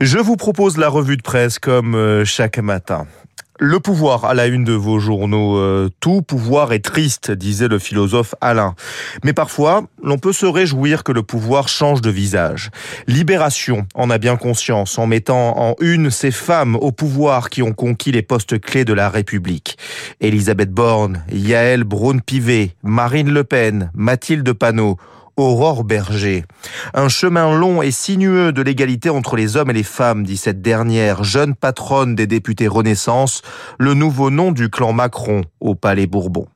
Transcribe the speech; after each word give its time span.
Je 0.00 0.18
vous 0.18 0.36
propose 0.36 0.76
la 0.76 0.88
revue 0.88 1.16
de 1.16 1.22
presse 1.22 1.60
comme 1.60 1.94
euh, 1.94 2.24
chaque 2.24 2.58
matin. 2.58 3.06
Le 3.60 3.78
pouvoir 3.78 4.24
à 4.24 4.34
la 4.34 4.46
une 4.46 4.64
de 4.64 4.72
vos 4.72 4.98
journaux. 4.98 5.56
euh, 5.56 5.88
Tout 6.00 6.22
pouvoir 6.22 6.72
est 6.72 6.84
triste, 6.84 7.30
disait 7.30 7.68
le 7.68 7.78
philosophe 7.78 8.34
Alain. 8.40 8.74
Mais 9.22 9.32
parfois, 9.32 9.84
l'on 10.02 10.18
peut 10.18 10.32
se 10.32 10.46
réjouir 10.46 11.04
que 11.04 11.12
le 11.12 11.22
pouvoir 11.22 11.68
change 11.68 12.00
de 12.00 12.10
visage. 12.10 12.70
Libération 13.06 13.86
en 13.94 14.10
a 14.10 14.18
bien 14.18 14.36
conscience 14.36 14.98
en 14.98 15.06
mettant 15.06 15.58
en 15.58 15.76
une 15.80 16.10
ces 16.10 16.32
femmes 16.32 16.74
au 16.74 16.90
pouvoir 16.90 17.50
qui 17.50 17.62
ont 17.62 17.72
conquis 17.72 18.10
les 18.10 18.22
postes 18.22 18.60
clés 18.60 18.84
de 18.84 18.92
la 18.92 19.10
République. 19.10 19.78
Elisabeth 20.20 20.72
Borne, 20.72 21.24
Yael 21.30 21.84
Braun-Pivet, 21.84 22.74
Marine 22.82 23.30
Le 23.30 23.44
Pen, 23.44 23.92
Mathilde 23.94 24.52
Panot, 24.52 24.98
Aurore 25.36 25.84
Berger. 25.84 26.44
Un 26.94 27.08
chemin 27.08 27.54
long 27.54 27.82
et 27.82 27.90
sinueux 27.90 28.52
de 28.52 28.62
l'égalité 28.62 29.10
entre 29.10 29.36
les 29.36 29.56
hommes 29.56 29.70
et 29.70 29.74
les 29.74 29.82
femmes, 29.82 30.24
dit 30.24 30.38
cette 30.38 30.62
dernière, 30.62 31.24
jeune 31.24 31.54
patronne 31.54 32.14
des 32.14 32.26
députés 32.26 32.68
Renaissance, 32.68 33.42
le 33.78 33.92
nouveau 33.92 34.30
nom 34.30 34.50
du 34.50 34.70
clan 34.70 34.94
Macron 34.94 35.42
au 35.60 35.74
Palais 35.74 36.06
Bourbon. 36.06 36.48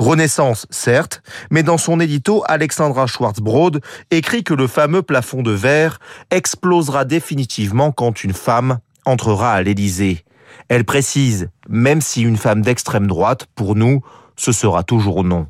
Renaissance, 0.00 0.66
certes, 0.70 1.22
mais 1.50 1.62
dans 1.62 1.78
son 1.78 2.00
édito, 2.00 2.42
Alexandra 2.48 3.06
Schwarzbrod 3.06 3.80
écrit 4.10 4.42
que 4.42 4.54
le 4.54 4.66
fameux 4.66 5.02
plafond 5.02 5.42
de 5.42 5.52
verre 5.52 6.00
explosera 6.30 7.04
définitivement 7.04 7.92
quand 7.92 8.24
une 8.24 8.34
femme 8.34 8.78
entrera 9.06 9.52
à 9.52 9.62
l'Élysée. 9.62 10.24
Elle 10.68 10.84
précise, 10.84 11.50
même 11.68 12.00
si 12.00 12.22
une 12.22 12.36
femme 12.36 12.62
d'extrême 12.62 13.06
droite, 13.06 13.46
pour 13.54 13.76
nous, 13.76 14.02
ce 14.36 14.52
sera 14.52 14.82
toujours 14.82 15.22
non. 15.22 15.46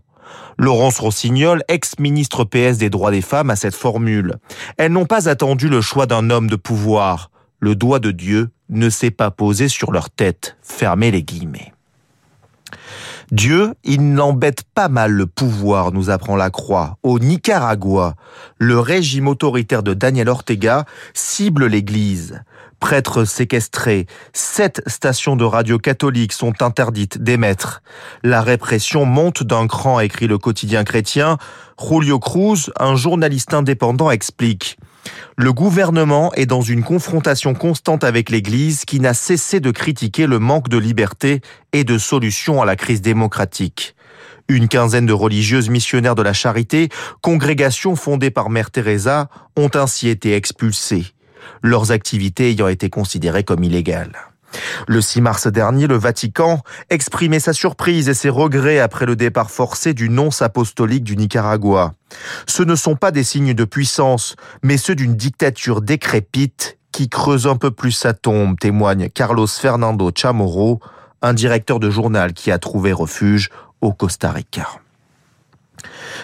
Laurence 0.59 0.99
Rossignol, 0.99 1.63
ex-ministre 1.69 2.45
PS 2.45 2.79
des 2.79 2.91
droits 2.91 3.11
des 3.11 3.23
femmes, 3.23 3.51
a 3.51 3.57
cette 3.57 3.75
formule. 3.75 4.37
Elles 4.77 4.93
n'ont 4.93 5.07
pas 5.07 5.29
attendu 5.29 5.69
le 5.69 5.81
choix 5.81 6.07
d'un 6.07 6.31
homme 6.31 6.49
de 6.49 6.57
pouvoir. 6.57 7.31
Le 7.61 7.75
doigt 7.75 7.99
de 7.99 8.11
Dieu 8.11 8.51
ne 8.69 8.91
s'est 8.91 9.11
pas 9.11 9.31
posé 9.31 9.69
sur 9.69 9.93
leur 9.93 10.11
tête. 10.11 10.57
Fermez 10.63 11.11
les 11.11 11.23
guillemets. 11.23 11.73
Dieu, 13.31 13.75
il 13.85 14.13
n'embête 14.13 14.63
pas 14.75 14.89
mal 14.89 15.11
le 15.11 15.27
pouvoir, 15.27 15.93
nous 15.93 16.11
apprend 16.11 16.37
la 16.37 16.51
Croix. 16.51 16.99
Au 17.03 17.19
Nicaragua, 17.19 18.15
le 18.59 18.79
régime 18.79 19.29
autoritaire 19.29 19.83
de 19.83 19.95
Daniel 19.95 20.29
Ortega 20.29 20.85
cible 21.15 21.67
l'Église. 21.67 22.43
Prêtres 22.85 23.25
séquestrés, 23.25 24.05
sept 24.35 24.83
stations 24.87 25.37
de 25.37 25.45
radio 25.45 25.79
catholiques 25.79 26.35
sont 26.35 26.61
interdites 26.61 27.17
d'émettre. 27.17 27.83
La 28.23 28.43
répression 28.43 29.07
monte 29.07 29.43
d'un 29.43 29.67
cran, 29.67 30.01
écrit 30.01 30.27
le 30.27 30.37
quotidien 30.37 30.85
chrétien. 30.85 31.39
Julio 31.81 32.19
Cruz, 32.19 32.71
un 32.79 32.95
journaliste 32.95 33.55
indépendant, 33.55 34.11
explique. 34.11 34.77
Le 35.39 35.55
gouvernement 35.55 36.31
est 36.35 36.45
dans 36.45 36.61
une 36.61 36.85
confrontation 36.85 37.55
constante 37.55 38.05
avec 38.05 38.29
l'Église 38.29 38.85
qui 38.85 39.01
n'a 39.01 39.15
cessé 39.15 39.61
de 39.61 39.71
critiquer 39.71 40.27
le 40.27 40.39
manque 40.39 40.69
de 40.69 40.77
liberté 40.77 41.41
et 41.73 41.85
de 41.85 41.97
solution 41.97 42.61
à 42.61 42.67
la 42.67 42.77
crise 42.77 43.01
démocratique. 43.01 43.97
Une 44.49 44.69
quinzaine 44.69 45.07
de 45.07 45.15
religieuses 45.15 45.71
missionnaires 45.71 46.15
de 46.15 46.23
la 46.23 46.35
charité, 46.35 46.91
congrégation 47.23 47.97
fondée 47.97 48.31
par 48.31 48.51
Mère 48.51 48.71
Teresa, 48.71 49.31
ont 49.57 49.71
ainsi 49.73 50.11
été 50.11 50.35
expulsées, 50.35 51.14
leurs 51.63 51.93
activités 51.93 52.51
ayant 52.51 52.69
été 52.69 52.91
considérées 52.91 53.45
comme 53.45 53.65
illégales. 53.65 54.13
Le 54.87 55.01
6 55.01 55.21
mars 55.21 55.47
dernier, 55.47 55.87
le 55.87 55.97
Vatican 55.97 56.63
exprimait 56.91 57.41
sa 57.41 57.53
surprise 57.53 58.09
et 58.09 58.15
ses 58.15 58.29
regrets 58.29 58.79
après 58.79 59.07
le 59.07 59.17
départ 59.17 59.51
forcé 59.51 59.95
du 59.95 60.09
nonce 60.09 60.43
apostolique 60.43 61.05
du 61.05 61.17
Nicaragua. 61.17 61.95
Ce 62.47 62.63
ne 62.63 62.77
sont 62.77 62.97
pas 62.97 63.11
des 63.11 63.25
signes 63.25 63.55
de 63.55 63.65
puissance, 63.65 64.37
mais 64.63 64.77
ceux 64.77 64.95
d'une 64.95 65.17
dictature 65.17 65.81
décrépite 65.81 66.79
qui 66.93 67.09
creuse 67.09 67.47
un 67.47 67.57
peu 67.57 67.73
plus 67.73 67.93
sa 67.93 68.13
tombe, 68.13 68.59
témoigne 68.59 69.09
Carlos 69.09 69.49
Fernando 69.49 70.13
Chamorro, 70.15 70.81
un 71.23 71.35
directeur 71.35 71.81
de 71.81 71.91
journal 71.91 72.33
qui 72.33 72.53
a 72.53 72.59
trouvé 72.59 72.93
refuge 72.93 73.51
au 73.81 73.93
Costa 73.93 74.31
Rica. 74.31 74.69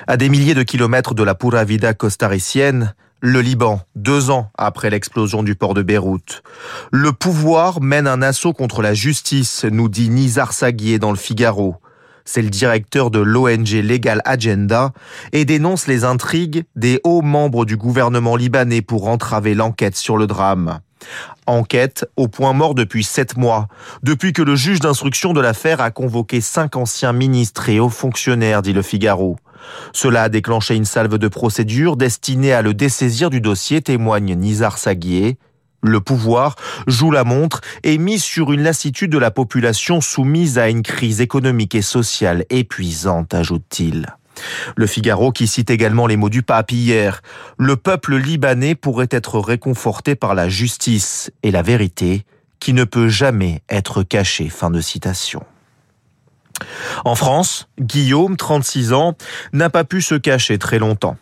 À 0.07 0.17
des 0.17 0.29
milliers 0.29 0.55
de 0.55 0.63
kilomètres 0.63 1.15
de 1.15 1.23
la 1.23 1.35
pura 1.35 1.65
vida 1.65 1.93
costaricienne, 1.95 2.95
le 3.21 3.41
Liban, 3.43 3.81
deux 3.97 4.31
ans 4.31 4.51
après 4.57 4.89
l'explosion 4.89 5.43
du 5.43 5.55
port 5.55 5.75
de 5.75 5.83
Beyrouth. 5.83 6.43
Le 6.91 7.13
pouvoir 7.13 7.81
mène 7.81 8.07
un 8.07 8.23
assaut 8.23 8.53
contre 8.53 8.83
la 8.83 8.95
justice, 8.95 9.65
nous 9.65 9.89
dit 9.89 10.09
Nizar 10.09 10.53
Saguier 10.53 10.99
dans 10.99 11.11
le 11.11 11.17
Figaro. 11.17 11.77
C'est 12.25 12.43
le 12.43 12.51
directeur 12.51 13.11
de 13.11 13.19
l'ONG 13.19 13.69
Legal 13.73 14.23
Agenda 14.25 14.93
et 15.33 15.45
dénonce 15.45 15.87
les 15.87 16.05
intrigues 16.05 16.65
des 16.77 17.01
hauts 17.05 17.23
membres 17.23 17.65
du 17.65 17.77
gouvernement 17.77 18.37
libanais 18.37 18.83
pour 18.83 19.09
entraver 19.09 19.55
l'enquête 19.55 19.97
sur 19.97 20.17
le 20.17 20.27
drame. 20.27 20.81
Enquête 21.47 22.07
au 22.17 22.29
point 22.29 22.53
mort 22.53 22.75
depuis 22.75 23.05
sept 23.05 23.37
mois, 23.37 23.69
depuis 24.03 24.33
que 24.33 24.43
le 24.43 24.55
juge 24.55 24.81
d'instruction 24.81 25.33
de 25.33 25.41
l'affaire 25.41 25.81
a 25.81 25.91
convoqué 25.91 26.41
cinq 26.41 26.77
anciens 26.77 27.13
ministres 27.13 27.69
et 27.69 27.81
hauts 27.81 27.89
fonctionnaires, 27.89 28.63
dit 28.63 28.73
le 28.73 28.83
Figaro. 28.83 29.37
Cela 29.93 30.25
a 30.25 30.29
déclenché 30.29 30.75
une 30.75 30.85
salve 30.85 31.19
de 31.19 31.29
procédure 31.29 31.97
destinée 31.97 32.53
à 32.53 32.63
le 32.63 32.75
dessaisir 32.75 33.31
du 33.31 33.41
dossier, 33.41 33.81
témoigne 33.83 34.35
Nizar 34.35 34.79
Saguier. 34.79 35.39
Le 35.83 36.01
pouvoir 36.01 36.57
joue 36.87 37.11
la 37.11 37.25
montre 37.25 37.63
et 37.83 37.97
mise 37.97 38.23
sur 38.23 38.53
une 38.53 38.63
lassitude 38.63 39.11
de 39.11 39.19
la 39.19 39.31
population 39.31 40.01
soumise 40.01 40.59
à 40.59 40.69
une 40.69 40.83
crise 40.83 41.21
économique 41.21 41.75
et 41.75 41.83
sociale 41.83 42.45
épuisante, 42.51 43.33
ajoute-t-il. 43.33 44.07
Le 44.77 44.87
Figaro 44.87 45.33
qui 45.33 45.47
cite 45.47 45.71
également 45.71 46.07
les 46.07 46.17
mots 46.17 46.29
du 46.29 46.43
pape 46.43 46.73
hier. 46.73 47.23
Le 47.59 47.77
peuple 47.77 48.17
libanais 48.17 48.75
pourrait 48.75 49.09
être 49.11 49.39
réconforté 49.39 50.15
par 50.15 50.35
la 50.35 50.49
justice 50.49 51.31
et 51.43 51.51
la 51.51 51.63
vérité 51.63 52.25
qui 52.59 52.73
ne 52.75 52.85
peut 52.85 53.09
jamais 53.09 53.63
être 53.69 54.03
cachée. 54.03 54.49
Fin 54.49 54.71
de 54.71 54.81
citation. 54.81 55.43
En 57.05 57.15
France, 57.15 57.69
Guillaume, 57.81 58.37
36 58.37 58.93
ans, 58.93 59.17
n'a 59.53 59.71
pas 59.71 59.85
pu 59.85 60.03
se 60.03 60.15
cacher 60.15 60.59
très 60.59 60.79
longtemps. 60.79 61.17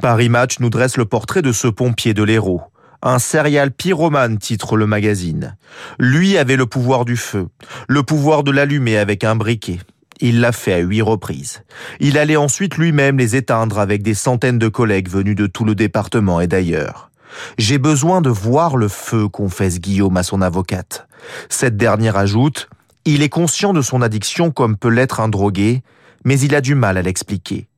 Paris 0.00 0.28
Match 0.28 0.58
nous 0.60 0.70
dresse 0.70 0.96
le 0.96 1.04
portrait 1.04 1.42
de 1.42 1.52
ce 1.52 1.68
pompier 1.68 2.14
de 2.14 2.22
l'Hérault. 2.22 2.62
Un 3.02 3.18
serial 3.18 3.70
pyromane, 3.70 4.38
titre 4.38 4.76
le 4.76 4.86
magazine. 4.86 5.56
Lui 5.98 6.38
avait 6.38 6.56
le 6.56 6.66
pouvoir 6.66 7.04
du 7.04 7.16
feu, 7.16 7.48
le 7.88 8.02
pouvoir 8.02 8.42
de 8.42 8.50
l'allumer 8.50 8.96
avec 8.96 9.22
un 9.22 9.36
briquet. 9.36 9.78
Il 10.20 10.40
l'a 10.40 10.52
fait 10.52 10.72
à 10.72 10.78
huit 10.78 11.02
reprises. 11.02 11.62
Il 12.00 12.16
allait 12.16 12.36
ensuite 12.36 12.78
lui-même 12.78 13.18
les 13.18 13.36
éteindre 13.36 13.78
avec 13.78 14.02
des 14.02 14.14
centaines 14.14 14.58
de 14.58 14.68
collègues 14.68 15.10
venus 15.10 15.36
de 15.36 15.46
tout 15.46 15.64
le 15.64 15.74
département 15.74 16.40
et 16.40 16.46
d'ailleurs. 16.46 17.10
J'ai 17.58 17.76
besoin 17.76 18.22
de 18.22 18.30
voir 18.30 18.78
le 18.78 18.88
feu, 18.88 19.28
confesse 19.28 19.78
Guillaume 19.78 20.16
à 20.16 20.22
son 20.22 20.40
avocate. 20.40 21.06
Cette 21.50 21.76
dernière 21.76 22.16
ajoute, 22.16 22.68
il 23.06 23.22
est 23.22 23.28
conscient 23.28 23.72
de 23.72 23.82
son 23.82 24.02
addiction 24.02 24.50
comme 24.50 24.76
peut 24.76 24.88
l'être 24.88 25.20
un 25.20 25.28
drogué, 25.28 25.82
mais 26.24 26.38
il 26.40 26.54
a 26.54 26.60
du 26.60 26.74
mal 26.74 26.98
à 26.98 27.02
l'expliquer. 27.02 27.68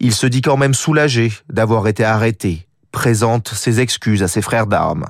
Il 0.00 0.12
se 0.12 0.26
dit 0.26 0.42
quand 0.42 0.56
même 0.56 0.74
soulagé 0.74 1.32
d'avoir 1.48 1.86
été 1.86 2.04
arrêté, 2.04 2.66
présente 2.90 3.48
ses 3.48 3.80
excuses 3.80 4.22
à 4.22 4.28
ses 4.28 4.42
frères 4.42 4.66
d'armes. 4.66 5.06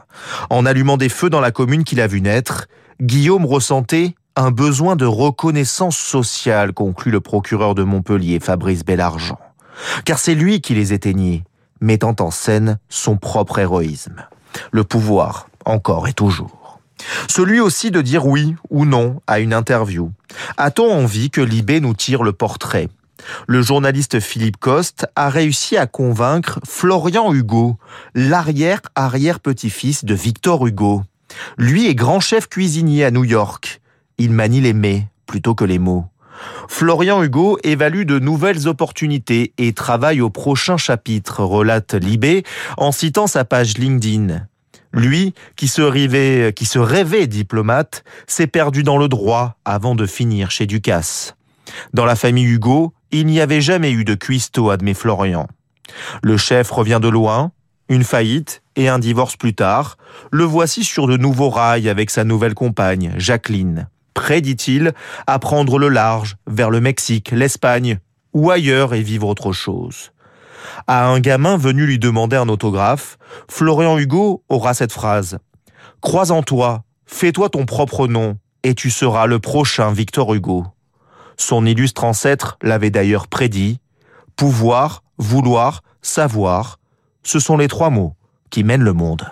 En 0.50 0.66
allumant 0.66 0.98
des 0.98 1.08
feux 1.08 1.30
dans 1.30 1.40
la 1.40 1.50
commune 1.50 1.84
qu'il 1.84 2.00
a 2.00 2.06
vu 2.06 2.20
naître, 2.20 2.66
Guillaume 3.00 3.46
ressentait 3.46 4.14
un 4.36 4.50
besoin 4.50 4.96
de 4.96 5.06
reconnaissance 5.06 5.96
sociale, 5.96 6.72
conclut 6.72 7.12
le 7.12 7.20
procureur 7.20 7.74
de 7.74 7.84
Montpellier, 7.84 8.40
Fabrice 8.40 8.84
Bellargent. 8.84 9.38
Car 10.04 10.18
c'est 10.18 10.34
lui 10.34 10.60
qui 10.60 10.74
les 10.74 10.92
éteignait, 10.92 11.44
mettant 11.80 12.16
en 12.20 12.30
scène 12.30 12.78
son 12.88 13.16
propre 13.16 13.58
héroïsme. 13.58 14.26
Le 14.72 14.84
pouvoir, 14.84 15.48
encore 15.64 16.06
et 16.06 16.12
toujours. 16.12 16.63
Celui 17.28 17.60
aussi 17.60 17.90
de 17.90 18.00
dire 18.00 18.26
oui 18.26 18.54
ou 18.70 18.84
non 18.84 19.20
à 19.26 19.40
une 19.40 19.52
interview. 19.52 20.10
A-t-on 20.56 20.90
envie 20.90 21.30
que 21.30 21.40
Libé 21.40 21.80
nous 21.80 21.94
tire 21.94 22.22
le 22.22 22.32
portrait? 22.32 22.88
Le 23.46 23.62
journaliste 23.62 24.20
Philippe 24.20 24.58
Coste 24.58 25.06
a 25.16 25.30
réussi 25.30 25.76
à 25.76 25.86
convaincre 25.86 26.60
Florian 26.66 27.32
Hugo, 27.32 27.78
l'arrière-arrière-petit-fils 28.14 30.04
de 30.04 30.14
Victor 30.14 30.66
Hugo. 30.66 31.02
Lui 31.56 31.86
est 31.88 31.94
grand 31.94 32.20
chef 32.20 32.48
cuisinier 32.48 33.04
à 33.04 33.10
New 33.10 33.24
York. 33.24 33.80
Il 34.18 34.30
manie 34.30 34.60
les 34.60 34.72
mets 34.72 35.08
plutôt 35.26 35.54
que 35.54 35.64
les 35.64 35.78
mots. 35.78 36.06
Florian 36.68 37.22
Hugo 37.22 37.58
évalue 37.62 38.04
de 38.04 38.18
nouvelles 38.18 38.68
opportunités 38.68 39.52
et 39.56 39.72
travaille 39.72 40.20
au 40.20 40.30
prochain 40.30 40.76
chapitre, 40.76 41.42
relate 41.42 41.94
Libé 41.94 42.44
en 42.76 42.92
citant 42.92 43.26
sa 43.26 43.44
page 43.44 43.78
LinkedIn. 43.78 44.46
Lui, 44.94 45.34
qui 45.56 45.66
se, 45.66 45.82
rêvait, 45.82 47.26
diplomate, 47.26 48.04
s'est 48.26 48.46
perdu 48.46 48.84
dans 48.84 48.96
le 48.96 49.08
droit 49.08 49.56
avant 49.64 49.94
de 49.94 50.06
finir 50.06 50.50
chez 50.50 50.66
Ducasse. 50.66 51.34
Dans 51.92 52.04
la 52.04 52.14
famille 52.14 52.44
Hugo, 52.44 52.94
il 53.10 53.26
n'y 53.26 53.40
avait 53.40 53.60
jamais 53.60 53.90
eu 53.90 54.04
de 54.04 54.14
cuistot, 54.14 54.70
admet 54.70 54.94
Florian. 54.94 55.48
Le 56.22 56.36
chef 56.36 56.70
revient 56.70 57.00
de 57.02 57.08
loin, 57.08 57.50
une 57.88 58.04
faillite 58.04 58.62
et 58.76 58.88
un 58.88 58.98
divorce 59.00 59.36
plus 59.36 59.54
tard. 59.54 59.98
Le 60.30 60.44
voici 60.44 60.84
sur 60.84 61.08
de 61.08 61.16
nouveaux 61.16 61.50
rails 61.50 61.88
avec 61.88 62.10
sa 62.10 62.22
nouvelle 62.24 62.54
compagne, 62.54 63.12
Jacqueline. 63.16 63.88
Prêt, 64.14 64.40
dit-il, 64.40 64.92
à 65.26 65.40
prendre 65.40 65.78
le 65.78 65.88
large 65.88 66.36
vers 66.46 66.70
le 66.70 66.80
Mexique, 66.80 67.32
l'Espagne 67.32 67.98
ou 68.32 68.50
ailleurs 68.50 68.94
et 68.94 69.02
vivre 69.02 69.28
autre 69.28 69.52
chose. 69.52 70.12
À 70.86 71.06
un 71.06 71.20
gamin 71.20 71.56
venu 71.56 71.86
lui 71.86 71.98
demander 71.98 72.36
un 72.36 72.48
autographe, 72.48 73.18
Florian 73.48 73.98
Hugo 73.98 74.42
aura 74.48 74.74
cette 74.74 74.92
phrase. 74.92 75.38
Crois 76.00 76.30
en 76.30 76.42
toi, 76.42 76.84
fais-toi 77.06 77.48
ton 77.48 77.66
propre 77.66 78.06
nom, 78.06 78.38
et 78.62 78.74
tu 78.74 78.90
seras 78.90 79.26
le 79.26 79.38
prochain 79.38 79.92
Victor 79.92 80.34
Hugo. 80.34 80.66
Son 81.36 81.66
illustre 81.66 82.04
ancêtre 82.04 82.58
l'avait 82.62 82.90
d'ailleurs 82.90 83.28
prédit. 83.28 83.80
Pouvoir, 84.36 85.02
vouloir, 85.18 85.82
savoir, 86.02 86.78
ce 87.22 87.38
sont 87.38 87.56
les 87.56 87.68
trois 87.68 87.90
mots 87.90 88.14
qui 88.50 88.64
mènent 88.64 88.82
le 88.82 88.92
monde. 88.92 89.26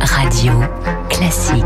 Radio 0.00 0.52
classique. 1.08 1.64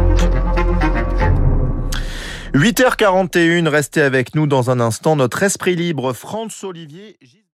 8h41, 2.55 3.67
restez 3.67 4.03
avec 4.03 4.35
nous 4.35 4.47
dans 4.47 4.71
un 4.71 4.79
instant. 4.79 5.17
Notre 5.17 5.43
esprit 5.43 5.75
libre, 5.75 6.13
Franz 6.13 6.65
Olivier. 6.65 7.17